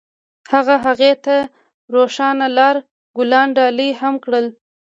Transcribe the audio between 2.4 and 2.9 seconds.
لاره